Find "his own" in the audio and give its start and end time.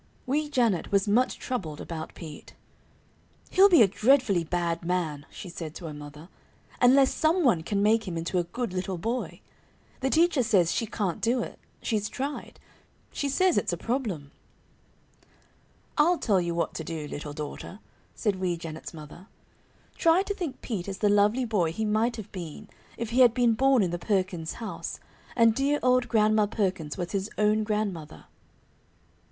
27.11-27.61